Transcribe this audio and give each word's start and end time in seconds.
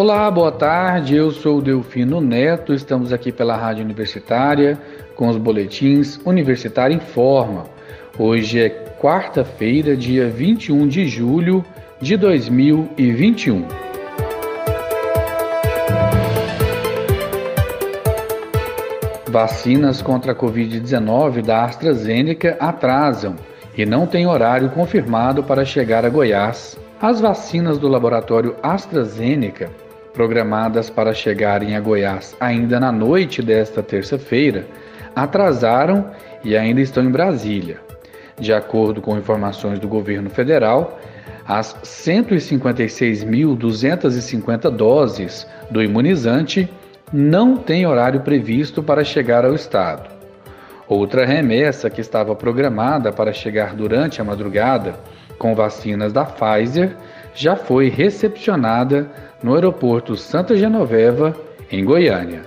Olá, 0.00 0.30
boa 0.30 0.52
tarde. 0.52 1.16
Eu 1.16 1.32
sou 1.32 1.58
o 1.58 1.60
Delfino 1.60 2.20
Neto. 2.20 2.72
Estamos 2.72 3.12
aqui 3.12 3.32
pela 3.32 3.56
Rádio 3.56 3.84
Universitária 3.84 4.78
com 5.16 5.26
os 5.26 5.36
boletins 5.36 6.20
Universitário 6.24 6.94
em 6.94 7.00
Forma. 7.00 7.64
Hoje 8.16 8.60
é 8.60 8.68
quarta-feira, 9.00 9.96
dia 9.96 10.28
21 10.28 10.86
de 10.86 11.08
julho 11.08 11.64
de 12.00 12.16
2021. 12.16 13.66
Vacinas 19.26 20.00
contra 20.00 20.30
a 20.30 20.36
Covid-19 20.36 21.42
da 21.42 21.64
AstraZeneca 21.64 22.56
atrasam 22.60 23.34
e 23.76 23.84
não 23.84 24.06
tem 24.06 24.28
horário 24.28 24.70
confirmado 24.70 25.42
para 25.42 25.64
chegar 25.64 26.04
a 26.04 26.08
Goiás. 26.08 26.78
As 27.02 27.20
vacinas 27.20 27.78
do 27.78 27.88
laboratório 27.88 28.54
AstraZeneca, 28.62 29.87
programadas 30.18 30.90
para 30.90 31.14
chegarem 31.14 31.74
a 31.76 31.80
Goiás 31.80 32.36
ainda 32.40 32.80
na 32.80 32.90
noite 32.90 33.40
desta 33.40 33.84
terça-feira, 33.84 34.66
atrasaram 35.14 36.10
e 36.42 36.56
ainda 36.56 36.80
estão 36.80 37.04
em 37.04 37.08
Brasília. 37.08 37.78
De 38.36 38.52
acordo 38.52 39.00
com 39.00 39.16
informações 39.16 39.78
do 39.78 39.86
governo 39.86 40.28
federal, 40.28 40.98
as 41.46 41.72
156.250 41.84 44.70
doses 44.70 45.46
do 45.70 45.80
imunizante 45.80 46.68
não 47.12 47.56
têm 47.56 47.86
horário 47.86 48.22
previsto 48.22 48.82
para 48.82 49.04
chegar 49.04 49.44
ao 49.44 49.54
estado. 49.54 50.10
Outra 50.88 51.24
remessa 51.24 51.88
que 51.88 52.00
estava 52.00 52.34
programada 52.34 53.12
para 53.12 53.32
chegar 53.32 53.72
durante 53.72 54.20
a 54.20 54.24
madrugada 54.24 54.96
com 55.38 55.54
vacinas 55.54 56.12
da 56.12 56.24
Pfizer 56.24 56.96
já 57.38 57.54
foi 57.54 57.88
recepcionada 57.88 59.08
no 59.40 59.54
aeroporto 59.54 60.16
Santa 60.16 60.56
Genoveva, 60.56 61.36
em 61.70 61.84
Goiânia. 61.84 62.42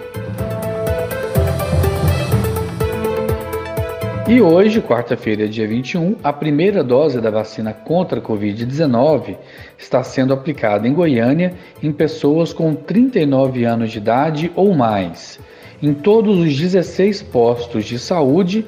E 4.28 4.42
hoje, 4.42 4.82
quarta-feira, 4.82 5.48
dia 5.48 5.66
21, 5.66 6.18
a 6.22 6.34
primeira 6.34 6.84
dose 6.84 7.22
da 7.22 7.30
vacina 7.30 7.72
contra 7.72 8.20
a 8.20 8.22
Covid-19 8.22 9.38
está 9.78 10.04
sendo 10.04 10.34
aplicada 10.34 10.86
em 10.86 10.94
Goiânia 10.94 11.54
em 11.82 11.94
pessoas 11.94 12.52
com 12.52 12.76
39 12.76 13.64
anos 13.64 13.90
de 13.90 14.00
idade 14.00 14.52
ou 14.54 14.74
mais, 14.76 15.40
em 15.82 15.94
todos 15.94 16.38
os 16.40 16.58
16 16.58 17.24
postos 17.24 17.86
de 17.86 17.98
saúde 17.98 18.66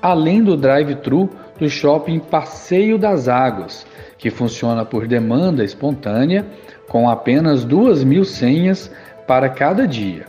além 0.00 0.42
do 0.42 0.56
drive-thru 0.56 1.30
do 1.58 1.68
shopping 1.68 2.18
Passeio 2.18 2.98
das 2.98 3.28
Águas, 3.28 3.86
que 4.18 4.30
funciona 4.30 4.84
por 4.84 5.06
demanda 5.06 5.64
espontânea, 5.64 6.46
com 6.88 7.08
apenas 7.08 7.64
duas 7.64 8.04
mil 8.04 8.24
senhas 8.24 8.90
para 9.26 9.48
cada 9.48 9.86
dia. 9.86 10.26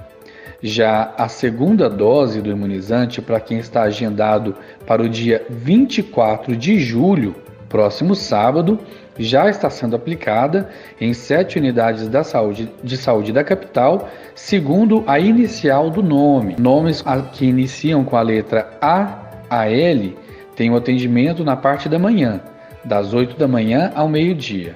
Já 0.61 1.13
a 1.17 1.27
segunda 1.27 1.87
dose 1.87 2.41
do 2.41 2.49
imunizante 2.49 3.21
para 3.21 3.39
quem 3.39 3.59
está 3.59 3.83
agendado 3.83 4.55
para 4.85 5.03
o 5.03 5.09
dia 5.09 5.45
24 5.49 6.55
de 6.55 6.79
julho, 6.79 7.35
próximo 7.69 8.15
sábado, 8.15 8.79
já 9.19 9.49
está 9.49 9.69
sendo 9.69 9.95
aplicada 9.95 10.69
em 10.99 11.13
sete 11.13 11.57
unidades 11.57 12.07
da 12.07 12.23
saúde, 12.23 12.69
de 12.83 12.97
saúde 12.97 13.31
da 13.31 13.43
capital, 13.43 14.09
segundo 14.35 15.03
a 15.07 15.19
inicial 15.19 15.89
do 15.89 16.03
nome. 16.03 16.55
Nomes 16.59 17.03
que 17.33 17.45
iniciam 17.45 18.03
com 18.03 18.15
a 18.15 18.21
letra 18.21 18.77
A 18.81 19.27
a 19.49 19.69
L 19.69 20.15
tem 20.55 20.71
o 20.71 20.75
atendimento 20.75 21.43
na 21.43 21.55
parte 21.55 21.87
da 21.87 21.99
manhã, 21.99 22.41
das 22.83 23.13
8 23.13 23.37
da 23.37 23.47
manhã 23.47 23.91
ao 23.95 24.09
meio-dia. 24.09 24.75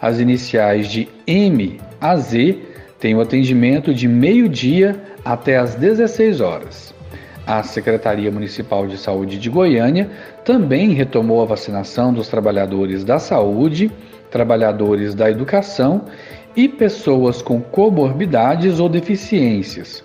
As 0.00 0.18
iniciais 0.18 0.88
de 0.88 1.08
M 1.26 1.80
a 2.00 2.16
Z 2.16 2.58
têm 2.98 3.14
o 3.14 3.20
atendimento 3.20 3.94
de 3.94 4.08
meio-dia 4.08 5.00
até 5.24 5.56
as 5.56 5.74
16 5.74 6.40
horas. 6.40 6.94
A 7.46 7.62
Secretaria 7.62 8.30
Municipal 8.30 8.86
de 8.86 8.96
Saúde 8.98 9.38
de 9.38 9.50
Goiânia 9.50 10.08
também 10.44 10.92
retomou 10.92 11.42
a 11.42 11.46
vacinação 11.46 12.12
dos 12.12 12.28
trabalhadores 12.28 13.02
da 13.04 13.18
saúde, 13.18 13.90
trabalhadores 14.30 15.14
da 15.14 15.30
educação 15.30 16.02
e 16.54 16.68
pessoas 16.68 17.42
com 17.42 17.60
comorbidades 17.60 18.78
ou 18.78 18.88
deficiências. 18.88 20.04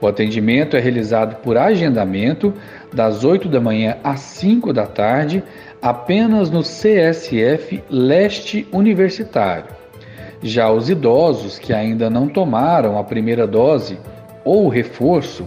O 0.00 0.06
atendimento 0.06 0.76
é 0.76 0.80
realizado 0.80 1.36
por 1.36 1.56
agendamento 1.56 2.52
das 2.92 3.24
8 3.24 3.48
da 3.48 3.60
manhã 3.60 3.96
às 4.04 4.20
5 4.20 4.72
da 4.72 4.86
tarde, 4.86 5.42
apenas 5.80 6.50
no 6.50 6.60
CSF 6.60 7.82
Leste 7.88 8.68
Universitário. 8.72 9.74
Já 10.42 10.70
os 10.70 10.90
idosos 10.90 11.58
que 11.58 11.72
ainda 11.72 12.10
não 12.10 12.28
tomaram 12.28 12.98
a 12.98 13.04
primeira 13.04 13.46
dose 13.46 13.98
ou 14.44 14.68
reforço, 14.68 15.46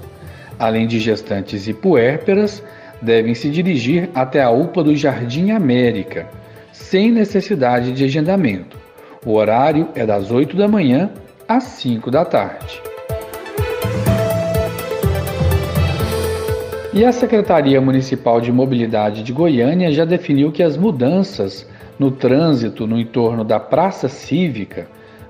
além 0.60 0.86
de 0.86 1.00
gestantes 1.00 1.68
e 1.68 1.74
puérperas, 1.74 2.62
devem 3.02 3.34
se 3.34 3.50
dirigir 3.50 4.10
até 4.14 4.44
a 4.44 4.50
UPA 4.50 4.84
do 4.84 4.96
Jardim 4.96 5.52
América, 5.52 6.28
sem 6.74 7.12
necessidade 7.12 7.94
de 7.94 8.04
agendamento. 8.04 8.78
O 9.26 9.34
horário 9.34 9.88
é 9.96 10.06
das 10.06 10.30
8 10.30 10.58
da 10.58 10.68
manhã 10.68 11.10
às 11.48 11.64
5 11.64 12.12
da 12.12 12.26
tarde. 12.26 12.82
E 16.92 17.06
a 17.06 17.12
Secretaria 17.12 17.80
Municipal 17.80 18.42
de 18.42 18.52
Mobilidade 18.52 19.24
de 19.24 19.32
Goiânia 19.32 19.92
já 19.92 20.04
definiu 20.04 20.52
que 20.52 20.62
as 20.62 20.76
mudanças 20.76 21.66
no 21.98 22.12
trânsito 22.12 22.88
no 22.88 23.00
entorno 23.00 23.44
da 23.44 23.60
Praça 23.60 24.10
Cívica 24.10 24.88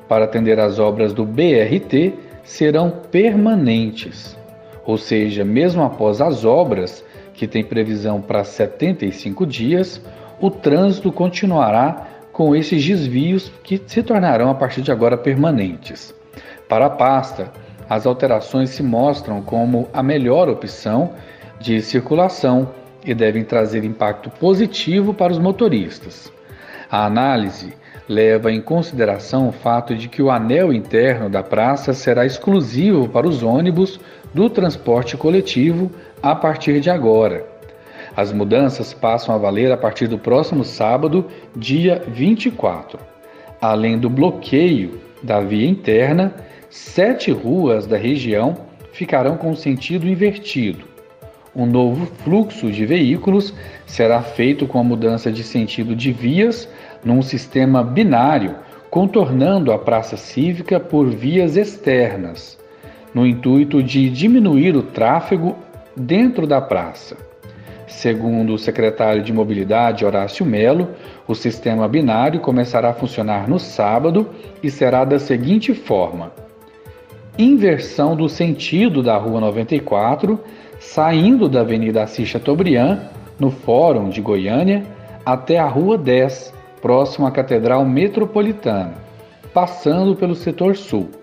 para 0.07 0.25
atender 0.25 0.59
às 0.59 0.79
obras 0.79 1.13
do 1.13 1.25
BRT 1.25 2.13
serão 2.43 2.89
permanentes. 3.11 4.38
Ou 4.89 4.97
seja, 4.97 5.45
mesmo 5.45 5.83
após 5.83 6.19
as 6.19 6.43
obras, 6.43 7.05
que 7.35 7.47
tem 7.47 7.63
previsão 7.63 8.19
para 8.19 8.43
75 8.43 9.45
dias, 9.45 10.01
o 10.41 10.49
trânsito 10.49 11.11
continuará 11.11 12.07
com 12.31 12.55
esses 12.55 12.83
desvios 12.83 13.51
que 13.61 13.79
se 13.85 14.01
tornarão 14.01 14.49
a 14.49 14.55
partir 14.55 14.81
de 14.81 14.91
agora 14.91 15.15
permanentes. 15.15 16.11
Para 16.67 16.87
a 16.87 16.89
pasta, 16.89 17.51
as 17.87 18.07
alterações 18.07 18.71
se 18.71 18.81
mostram 18.81 19.43
como 19.43 19.87
a 19.93 20.01
melhor 20.01 20.49
opção 20.49 21.11
de 21.59 21.83
circulação 21.83 22.71
e 23.05 23.13
devem 23.13 23.43
trazer 23.43 23.83
impacto 23.83 24.31
positivo 24.31 25.13
para 25.13 25.31
os 25.31 25.37
motoristas. 25.37 26.33
A 26.89 27.05
análise 27.05 27.73
leva 28.07 28.51
em 28.51 28.59
consideração 28.59 29.49
o 29.49 29.51
fato 29.51 29.95
de 29.95 30.09
que 30.09 30.23
o 30.23 30.31
anel 30.31 30.73
interno 30.73 31.29
da 31.29 31.43
praça 31.43 31.93
será 31.93 32.25
exclusivo 32.25 33.07
para 33.07 33.27
os 33.27 33.43
ônibus 33.43 33.99
do 34.33 34.49
transporte 34.49 35.17
coletivo 35.17 35.91
a 36.21 36.35
partir 36.35 36.79
de 36.79 36.89
agora. 36.89 37.45
As 38.15 38.31
mudanças 38.31 38.93
passam 38.93 39.33
a 39.33 39.37
valer 39.37 39.71
a 39.71 39.77
partir 39.77 40.07
do 40.07 40.17
próximo 40.17 40.63
sábado, 40.63 41.25
dia 41.55 42.03
24. 42.07 42.99
Além 43.61 43.97
do 43.97 44.09
bloqueio 44.09 44.99
da 45.23 45.39
via 45.39 45.67
interna, 45.67 46.33
sete 46.69 47.31
ruas 47.31 47.87
da 47.87 47.97
região 47.97 48.57
ficarão 48.91 49.37
com 49.37 49.55
sentido 49.55 50.07
invertido. 50.07 50.85
Um 51.55 51.65
novo 51.65 52.05
fluxo 52.05 52.71
de 52.71 52.85
veículos 52.85 53.53
será 53.85 54.21
feito 54.21 54.67
com 54.67 54.79
a 54.79 54.83
mudança 54.83 55.31
de 55.31 55.43
sentido 55.43 55.95
de 55.95 56.11
vias 56.11 56.69
num 57.03 57.21
sistema 57.21 57.83
binário, 57.83 58.55
contornando 58.89 59.71
a 59.71 59.77
praça 59.77 60.15
cívica 60.15 60.79
por 60.79 61.09
vias 61.09 61.57
externas, 61.57 62.58
no 63.13 63.25
intuito 63.25 63.81
de 63.81 64.09
diminuir 64.09 64.75
o 64.75 64.83
tráfego 64.83 65.55
dentro 65.95 66.45
da 66.45 66.61
praça. 66.61 67.17
Segundo 67.87 68.53
o 68.53 68.57
secretário 68.57 69.23
de 69.23 69.33
Mobilidade 69.33 70.05
Horácio 70.05 70.45
Melo, 70.45 70.89
o 71.27 71.33
sistema 71.33 71.87
binário 71.87 72.39
começará 72.39 72.91
a 72.91 72.93
funcionar 72.93 73.49
no 73.49 73.59
sábado 73.59 74.29
e 74.61 74.69
será 74.69 75.03
da 75.03 75.17
seguinte 75.19 75.73
forma: 75.73 76.31
inversão 77.37 78.15
do 78.15 78.29
sentido 78.29 79.01
da 79.01 79.17
Rua 79.17 79.41
94, 79.41 80.39
saindo 80.79 81.49
da 81.49 81.61
Avenida 81.61 82.03
Assis 82.03 82.29
Chateaubriand, 82.29 82.99
no 83.39 83.49
Fórum 83.49 84.09
de 84.09 84.21
Goiânia, 84.21 84.83
até 85.25 85.57
a 85.57 85.67
Rua 85.67 85.97
10, 85.97 86.53
próximo 86.81 87.25
à 87.25 87.31
Catedral 87.31 87.83
Metropolitana, 87.85 88.93
passando 89.53 90.15
pelo 90.15 90.35
setor 90.35 90.77
sul. 90.77 91.18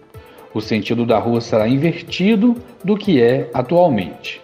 O 0.57 0.61
sentido 0.63 1.05
da 1.05 1.19
rua 1.19 1.43
será 1.43 1.69
invertido 1.69 2.57
do 2.83 2.97
que 2.97 3.21
é 3.21 3.51
atualmente. 3.53 4.41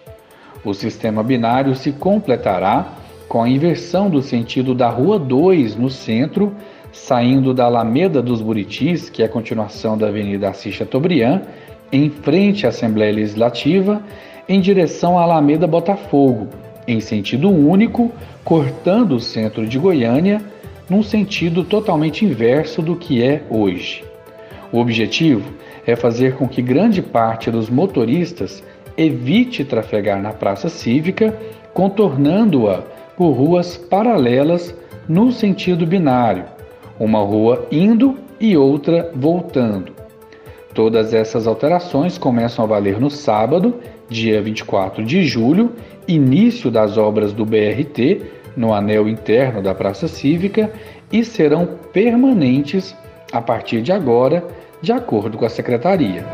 O 0.63 0.71
sistema 0.71 1.23
binário 1.23 1.75
se 1.75 1.91
completará 1.91 2.85
com 3.27 3.41
a 3.41 3.49
inversão 3.49 4.11
do 4.11 4.21
sentido 4.21 4.75
da 4.75 4.89
Rua 4.89 5.17
2 5.17 5.75
no 5.75 5.89
centro, 5.89 6.53
saindo 6.91 7.51
da 7.51 7.65
Alameda 7.65 8.21
dos 8.21 8.43
Buritis, 8.43 9.09
que 9.09 9.23
é 9.23 9.25
a 9.25 9.27
continuação 9.29 9.97
da 9.97 10.09
Avenida 10.09 10.49
Assis 10.49 10.75
Chateaubriand, 10.75 11.41
em 11.91 12.11
frente 12.11 12.67
à 12.67 12.69
Assembleia 12.69 13.11
Legislativa, 13.11 13.99
em 14.47 14.61
direção 14.61 15.17
à 15.17 15.23
Alameda 15.23 15.65
Botafogo, 15.65 16.47
em 16.87 16.99
sentido 16.99 17.49
único, 17.49 18.11
cortando 18.43 19.15
o 19.15 19.19
centro 19.19 19.65
de 19.65 19.79
Goiânia 19.79 20.43
num 20.87 21.01
sentido 21.01 21.63
totalmente 21.63 22.23
inverso 22.23 22.83
do 22.83 22.95
que 22.95 23.23
é 23.23 23.41
hoje. 23.49 24.03
O 24.71 24.77
objetivo 24.77 25.63
é 25.85 25.95
fazer 25.95 26.35
com 26.35 26.47
que 26.47 26.61
grande 26.61 27.01
parte 27.01 27.51
dos 27.51 27.69
motoristas 27.69 28.63
evite 28.97 29.65
trafegar 29.65 30.21
na 30.21 30.31
praça 30.31 30.69
cívica, 30.69 31.37
contornando-a 31.73 32.83
por 33.17 33.31
ruas 33.31 33.77
paralelas 33.77 34.75
no 35.07 35.31
sentido 35.31 35.85
binário, 35.85 36.45
uma 36.99 37.19
rua 37.19 37.67
indo 37.71 38.17
e 38.39 38.55
outra 38.55 39.11
voltando. 39.15 39.91
Todas 40.73 41.13
essas 41.13 41.45
alterações 41.45 42.17
começam 42.17 42.65
a 42.65 42.67
valer 42.67 42.99
no 42.99 43.09
sábado, 43.09 43.75
dia 44.09 44.41
24 44.41 45.03
de 45.03 45.23
julho, 45.23 45.71
início 46.07 46.71
das 46.71 46.97
obras 46.97 47.31
do 47.31 47.45
BRT 47.45 48.21
no 48.55 48.73
anel 48.73 49.07
interno 49.07 49.61
da 49.61 49.73
Praça 49.73 50.07
Cívica 50.07 50.71
e 51.11 51.23
serão 51.23 51.77
permanentes 51.91 52.95
a 53.31 53.41
partir 53.41 53.81
de 53.81 53.91
agora, 53.91 54.43
de 54.83 54.91
acordo 54.91 55.37
com 55.37 55.45
a 55.45 55.49
Secretaria. 55.49 56.25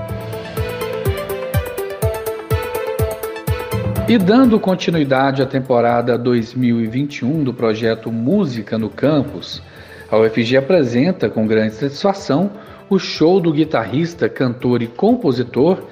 E 4.08 4.18
dando 4.18 4.60
continuidade 4.60 5.44
à 5.44 5.46
temporada 5.46 6.18
2021 6.18 7.44
do 7.44 7.54
projeto 7.54 8.12
Música 8.12 8.76
no 8.76 8.90
Campus, 8.90 9.62
a 10.10 10.18
UFG 10.18 10.58
apresenta 10.58 11.30
com 11.30 11.46
grande 11.46 11.76
satisfação 11.76 12.50
o 12.90 12.98
show 12.98 13.40
do 13.40 13.54
guitarrista, 13.54 14.28
cantor 14.28 14.82
e 14.82 14.88
compositor 14.88 15.84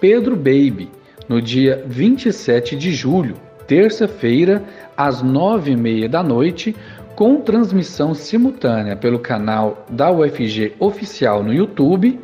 Pedro 0.00 0.34
Baby, 0.34 0.90
no 1.28 1.42
dia 1.42 1.84
27 1.86 2.76
de 2.76 2.92
julho, 2.94 3.34
terça-feira, 3.66 4.64
às 4.96 5.20
nove 5.20 5.72
e 5.72 5.76
meia 5.76 6.08
da 6.08 6.22
noite, 6.22 6.74
com 7.16 7.40
transmissão 7.40 8.14
simultânea 8.14 8.94
pelo 8.94 9.18
canal 9.18 9.86
da 9.88 10.10
UFG 10.10 10.74
Oficial 10.78 11.42
no 11.42 11.52
YouTube, 11.52 12.20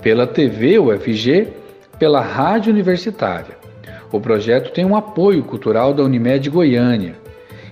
pela 0.00 0.28
TV 0.28 0.78
UFG, 0.78 1.48
pela 1.98 2.20
Rádio 2.20 2.72
Universitária. 2.72 3.58
O 4.12 4.20
projeto 4.20 4.72
tem 4.72 4.84
um 4.84 4.94
apoio 4.94 5.42
cultural 5.42 5.92
da 5.92 6.04
Unimed 6.04 6.48
Goiânia. 6.48 7.16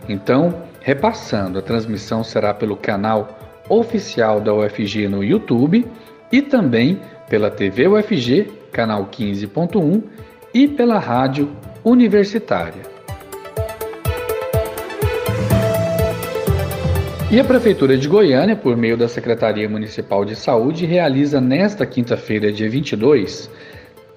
Então, 0.08 0.62
repassando, 0.80 1.60
a 1.60 1.62
transmissão 1.62 2.24
será 2.24 2.52
pelo 2.52 2.76
canal 2.76 3.38
oficial 3.68 4.40
da 4.40 4.52
UFG 4.52 5.08
no 5.08 5.22
YouTube 5.22 5.86
e 6.32 6.42
também 6.42 7.00
pela 7.30 7.48
TV 7.48 7.86
UFG, 7.86 8.52
canal 8.72 9.06
15.1 9.06 10.02
e 10.52 10.66
pela 10.66 10.98
Rádio 10.98 11.48
Universitária. 11.84 12.95
E 17.28 17.40
a 17.40 17.44
Prefeitura 17.44 17.98
de 17.98 18.06
Goiânia, 18.06 18.54
por 18.54 18.76
meio 18.76 18.96
da 18.96 19.08
Secretaria 19.08 19.68
Municipal 19.68 20.24
de 20.24 20.36
Saúde, 20.36 20.86
realiza 20.86 21.40
nesta 21.40 21.84
quinta-feira, 21.84 22.52
dia 22.52 22.70
22, 22.70 23.50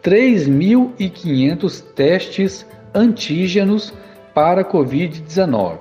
3.500 0.03 1.83
testes 1.95 2.67
antígenos 2.93 3.91
para 4.31 4.63
Covid-19. 4.63 5.79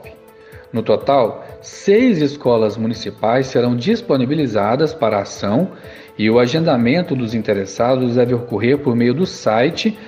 No 0.73 0.82
total, 0.82 1.47
seis 1.61 2.23
escolas 2.23 2.78
municipais 2.78 3.47
serão 3.49 3.76
disponibilizadas 3.76 4.94
para 4.94 5.18
a 5.18 5.23
ação 5.23 5.73
e 6.16 6.30
o 6.30 6.38
agendamento 6.38 7.14
dos 7.14 7.35
interessados 7.35 8.14
deve 8.14 8.32
ocorrer 8.32 8.78
por 8.78 8.97
meio 8.97 9.12
do 9.12 9.26
site 9.26 9.99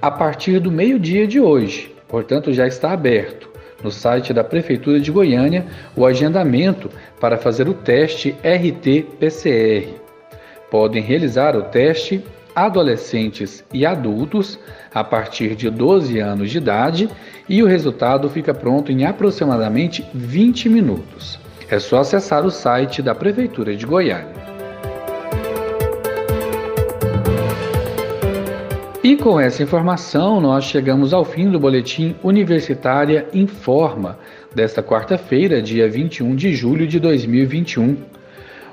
a 0.00 0.10
partir 0.10 0.60
do 0.60 0.70
meio-dia 0.70 1.26
de 1.26 1.40
hoje, 1.40 1.94
portanto 2.06 2.52
já 2.52 2.66
está 2.66 2.92
aberto 2.92 3.55
no 3.82 3.90
site 3.90 4.32
da 4.32 4.42
Prefeitura 4.42 5.00
de 5.00 5.10
Goiânia 5.10 5.66
o 5.94 6.06
agendamento 6.06 6.90
para 7.20 7.36
fazer 7.36 7.68
o 7.68 7.74
teste 7.74 8.34
RT-PCR. 8.42 9.88
Podem 10.70 11.02
realizar 11.02 11.56
o 11.56 11.62
teste 11.62 12.24
adolescentes 12.54 13.62
e 13.72 13.84
adultos 13.84 14.58
a 14.94 15.04
partir 15.04 15.54
de 15.54 15.68
12 15.68 16.18
anos 16.18 16.50
de 16.50 16.56
idade 16.56 17.10
e 17.46 17.62
o 17.62 17.66
resultado 17.66 18.30
fica 18.30 18.54
pronto 18.54 18.90
em 18.90 19.04
aproximadamente 19.04 20.04
20 20.14 20.70
minutos. 20.70 21.38
É 21.68 21.78
só 21.78 22.00
acessar 22.00 22.46
o 22.46 22.50
site 22.50 23.02
da 23.02 23.14
Prefeitura 23.14 23.76
de 23.76 23.84
Goiânia. 23.84 24.45
E 29.06 29.14
com 29.16 29.38
essa 29.38 29.62
informação, 29.62 30.40
nós 30.40 30.64
chegamos 30.64 31.12
ao 31.12 31.24
fim 31.24 31.48
do 31.48 31.60
boletim 31.60 32.16
Universitária 32.24 33.28
Informa 33.32 34.18
desta 34.52 34.82
quarta-feira, 34.82 35.62
dia 35.62 35.88
21 35.88 36.34
de 36.34 36.52
julho 36.56 36.88
de 36.88 36.98
2021. 36.98 37.98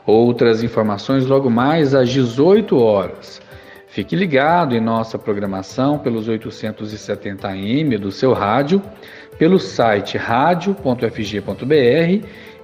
Outras 0.07 0.63
informações 0.63 1.27
logo 1.27 1.51
mais 1.51 1.93
às 1.93 2.09
18 2.09 2.75
horas. 2.79 3.39
Fique 3.85 4.15
ligado 4.15 4.75
em 4.75 4.81
nossa 4.81 5.19
programação 5.19 5.99
pelos 5.99 6.27
870 6.27 7.47
AM 7.47 7.95
do 7.99 8.11
seu 8.11 8.33
rádio, 8.33 8.81
pelo 9.37 9.59
site 9.59 10.17
radio.fg.br 10.17 11.07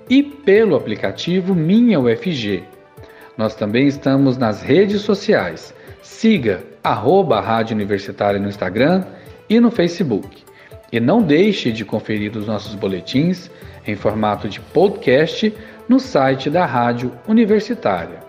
e 0.09 0.23
pelo 0.23 0.75
aplicativo 0.75 1.53
Minha 1.53 1.99
UFG. 1.99 2.63
Nós 3.37 3.53
também 3.53 3.85
estamos 3.85 4.39
nas 4.39 4.63
redes 4.63 5.01
sociais. 5.01 5.71
Siga 6.01 6.63
arroba 6.83 7.39
Rádio 7.39 7.75
Universitária 7.75 8.39
no 8.39 8.49
Instagram 8.49 9.03
e 9.49 9.59
no 9.59 9.71
Facebook. 9.71 10.43
E 10.91 10.99
não 10.99 11.21
deixe 11.21 11.71
de 11.71 11.85
conferir 11.85 12.35
os 12.35 12.47
nossos 12.47 12.75
boletins 12.75 13.49
em 13.85 13.95
formato 13.95 14.47
de 14.49 14.59
podcast 14.59 15.53
no 15.87 15.99
site 15.99 16.49
da 16.49 16.65
Rádio 16.65 17.11
Universitária. 17.27 18.19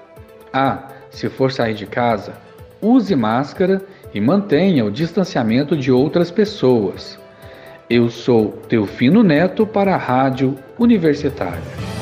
Ah, 0.53 0.89
se 1.11 1.29
for 1.29 1.53
sair 1.53 1.75
de 1.75 1.87
casa, 1.87 2.35
use 2.81 3.15
máscara 3.15 3.83
e 4.13 4.21
mantenha 4.21 4.85
o 4.85 4.91
distanciamento 4.91 5.77
de 5.77 5.93
outras 5.93 6.31
pessoas. 6.31 7.19
Eu 7.89 8.09
sou 8.09 8.53
Teofino 8.69 9.23
Neto 9.23 9.67
para 9.67 9.95
a 9.95 9.99
Rádio 9.99 10.57
Universitária. 10.79 12.00